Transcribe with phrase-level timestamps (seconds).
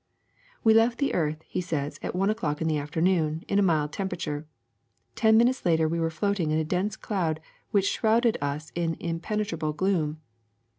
[0.65, 3.93] '''^We left the earth,' he says, ^at one o'clock in the afternoon, in a mild
[3.93, 4.47] temperature.
[5.13, 7.39] Ten minutes later we were floating in a dense cloud
[7.69, 10.17] which shrouded us in impenetrable gloom.